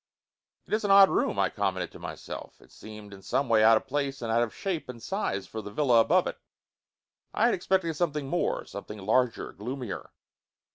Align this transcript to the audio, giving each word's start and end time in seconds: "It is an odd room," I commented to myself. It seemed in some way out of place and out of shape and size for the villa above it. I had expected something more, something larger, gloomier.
"It 0.65 0.73
is 0.73 0.83
an 0.83 0.89
odd 0.89 1.11
room," 1.11 1.37
I 1.37 1.51
commented 1.51 1.91
to 1.91 1.99
myself. 1.99 2.59
It 2.59 2.71
seemed 2.71 3.13
in 3.13 3.21
some 3.21 3.47
way 3.47 3.63
out 3.63 3.77
of 3.77 3.85
place 3.85 4.23
and 4.23 4.31
out 4.31 4.41
of 4.41 4.51
shape 4.51 4.89
and 4.89 4.99
size 4.99 5.45
for 5.45 5.61
the 5.61 5.69
villa 5.69 5.99
above 6.01 6.25
it. 6.25 6.39
I 7.35 7.45
had 7.45 7.53
expected 7.53 7.93
something 7.95 8.27
more, 8.27 8.65
something 8.65 8.97
larger, 8.97 9.51
gloomier. 9.53 10.09